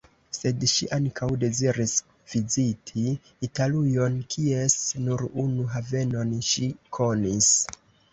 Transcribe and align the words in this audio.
Sed 0.35 0.63
ŝi 0.69 0.85
ankaŭ 0.95 1.27
deziris 1.41 1.91
viziti 2.31 3.03
Italujon, 3.47 4.15
kies 4.37 4.79
nur 5.09 5.23
unu 5.45 5.67
havenon 5.75 6.33
ŝi 6.49 6.71
konis. 6.99 7.51